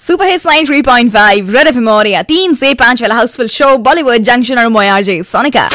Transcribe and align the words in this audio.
Super 0.00 0.26
hits 0.26 0.46
93.5 0.46 1.50
red 1.54 1.66
FM 1.68 1.88
और 1.88 2.06
या 2.06 2.22
तीन 2.22 2.54
से 2.54 2.72
पाँच 2.74 3.02
वाला 3.02 3.14
हाउसफुल 3.14 3.46
शो 3.54 3.76
बॉलीवुड 3.78 4.22
जंक्शन 4.28 4.58
और 4.58 4.68
मोयारजे 4.68 5.22
Sonika 5.22 5.68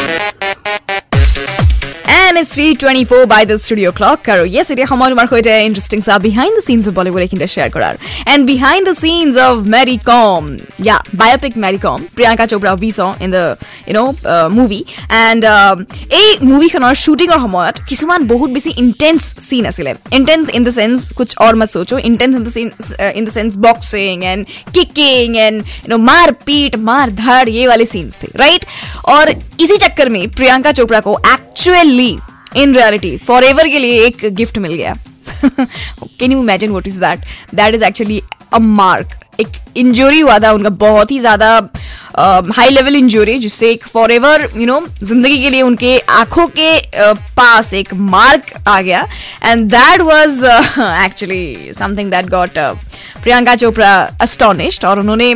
And 2.24 2.38
it's 2.38 2.56
3.24 2.56 3.28
by 3.28 3.44
the 3.44 3.56
studio 3.58 3.90
clock 3.92 4.28
আৰু 4.34 4.44
yes 4.56 4.66
এতিয়া 4.72 4.86
সময় 4.92 5.10
তোমাৰ 5.12 5.26
সৈতে 5.32 5.52
ইণ্টাৰেষ্টিং 5.68 6.00
চা 6.08 6.14
behind 6.26 6.54
the 6.58 6.64
scenes 6.68 6.82
of 6.90 6.94
Bollywood 6.98 7.20
এইখিনিতে 7.24 7.48
শ্বেয়াৰ 7.54 7.70
কৰাৰ 7.76 7.94
and 8.32 8.42
behind 8.52 8.84
the 8.88 8.94
scenes 9.04 9.32
of 9.48 9.54
Mary 9.74 9.96
Kom 10.12 10.42
yeah 10.86 10.96
biopic 11.20 11.52
Mary 11.64 11.78
Kom 11.86 11.98
Priyanka 12.16 12.44
Chopra 12.52 12.70
we 12.76 12.90
saw 12.98 13.00
in 13.24 13.30
the 13.36 13.44
you 13.88 13.94
know' 13.98 14.10
movie 14.58 14.80
and 15.24 15.42
এই 16.20 16.28
মুভিখনৰ 16.52 16.94
শ্বুটিঙৰ 17.04 17.38
সময়ত 17.46 17.76
কিছুমান 17.90 18.20
বহুত 18.32 18.50
বেছি 18.56 18.70
ইণ্টেন্স 18.82 19.22
চিন 19.48 19.62
আছিলে 19.70 19.92
ইণ্টেন্স 20.18 20.44
ইন 20.56 20.62
দ্য 20.68 20.72
চেন্স 20.78 20.96
কুছ 21.18 21.30
और 21.44 21.52
मत 21.60 21.68
सोचो 21.68 21.96
intense 22.10 22.32
in 22.36 22.42
the 22.44 22.50
in 23.18 23.24
the 23.24 23.30
sense 23.30 23.50
boxing 23.66 24.18
and 24.24 24.40
kicking 24.76 25.36
and 25.36 25.56
you 25.60 25.88
know 25.88 25.98
मार 26.10 26.28
पीट 26.46 26.72
मार 26.88 27.06
धाड़ 27.22 27.46
ये 27.48 27.66
वाले 27.66 27.86
सीन्स 27.94 28.12
थे 28.22 28.28
राइट 28.36 28.62
और 29.14 29.24
इसी 29.64 29.76
चक्कर 29.84 30.08
में 30.14 30.22
प्रियंका 30.38 30.72
चोपड़ा 30.72 31.00
को 31.06 31.12
actually 31.55 32.17
in 32.57 32.73
reality 32.75 33.15
forever 33.43 33.67
के 33.69 33.79
लिए 33.79 34.05
एक 34.05 34.17
गिफ्ट 34.35 34.57
मिल 34.57 34.73
गया। 34.73 34.95
Can 36.19 36.31
you 36.31 36.39
imagine 36.39 36.71
what 36.71 36.87
is 36.87 36.99
that 36.99 37.19
that 37.55 37.75
is 37.75 37.83
actually 37.83 38.21
a 38.53 38.59
mark 38.59 39.19
एक 39.39 39.47
इंजरी 39.77 40.19
हुआ 40.19 40.37
था 40.39 40.51
उनका 40.51 40.69
बहुत 40.81 41.11
ही 41.11 41.19
ज़्यादा 41.19 41.47
हाई 42.55 42.69
लेवल 42.69 42.95
इंजरी 42.95 43.37
जिससे 43.39 43.69
एक 43.71 43.85
फॉर 43.87 44.11
एवर 44.11 44.49
यू 44.57 44.65
नो 44.65 44.79
ज़िंदगी 45.03 45.41
के 45.41 45.49
लिए 45.49 45.61
उनके 45.61 45.97
आँखों 45.99 46.47
के 46.47 46.77
uh, 46.79 47.17
पास 47.37 47.73
एक 47.73 47.93
मार्क 47.93 48.53
आ 48.67 48.79
गया। 48.81 49.05
And 49.43 49.65
that 49.71 50.01
was 50.01 50.45
actually 50.45 51.73
something 51.73 52.11
that 52.11 52.29
got 52.29 52.59
Priyanka 53.25 53.55
Chopra 53.55 53.91
astonished 54.21 54.83
और 54.85 54.99
उन्होंने 54.99 55.33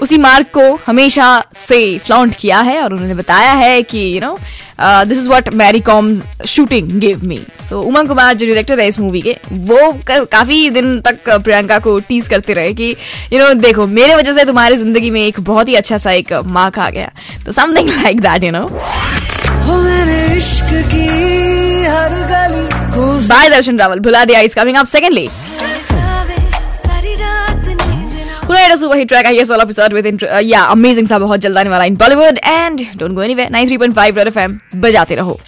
उसी 0.00 0.16
मार्क 0.18 0.46
को 0.56 0.74
हमेशा 0.86 1.28
से 1.56 1.78
फ्लॉन्ट 1.98 2.34
किया 2.40 2.60
है 2.60 2.82
और 2.82 2.92
उन्होंने 2.92 3.14
बताया 3.14 3.52
है 3.52 3.82
कि 3.82 3.98
you 4.14 4.20
know 4.20 4.36
this 4.80 5.18
is 5.18 5.28
what 5.28 5.48
Mary 5.54 5.80
Kom 5.80 6.14
shooting 6.46 6.90
give 7.00 7.24
me 7.24 7.40
so 7.60 7.80
Umang 7.82 8.08
Kumar 8.08 8.34
जो 8.34 8.46
डायरेक्टर 8.46 8.80
है 8.80 8.86
इस 8.88 8.98
मूवी 9.00 9.20
के 9.22 9.36
वो 9.52 9.92
काफ़ी 10.06 10.70
दिन 10.70 11.00
तक 11.00 11.30
प्रियंका 11.30 11.78
को 11.78 11.98
टीज 12.08 12.28
करते 12.28 12.52
रहे 12.54 12.72
कि 12.74 12.94
यू 13.32 13.38
नो 13.38 13.52
देखो 13.60 13.86
मेरे 13.98 14.14
वजह 14.14 14.32
से 14.32 14.44
तुम्हारी 14.44 14.76
ज़िंदगी 14.76 15.10
में 15.10 15.20
एक 15.20 15.40
बहुत 15.40 15.68
ही 15.68 15.74
अच्छा 15.74 15.96
सा 15.96 16.12
एक 16.12 16.32
मार्क 16.58 16.78
आ 16.78 16.88
गया। 16.90 17.10
तो 17.46 17.52
something 17.52 17.88
like 17.90 18.20
that 18.20 18.44
you 18.44 18.50
know 18.50 18.66
by 23.28 23.48
Darshan 23.48 23.78
Raval. 23.78 23.98
Bhula 24.00 24.24
Diya 24.24 24.40
is 24.40 24.54
coming 24.56 24.76
up 24.76 24.86
secondly 24.86 25.28
That 28.72 28.78
is 28.78 28.84
a 28.84 28.96
hit 28.96 29.08
track, 29.08 29.26
I 29.26 29.34
guess, 29.34 29.50
all 29.50 29.60
episode 29.60 29.92
with 29.92 30.06
intro. 30.06 30.28
Uh, 30.28 30.38
yeah, 30.38 30.70
amazing 30.72 31.06
सा 31.08 31.18
बहुत 31.18 31.40
जल्द 31.40 31.58
आने 31.58 31.70
वाला 31.70 31.84
in 31.84 31.96
Bollywood 31.96 32.38
and 32.44 32.80
don't 32.98 33.12
go 33.12 33.22
anywhere 33.22 33.50
93.5 33.50 34.16
red 34.18 34.28
FM 34.28 34.58
बजाते 34.80 35.14
रहो 35.14 35.38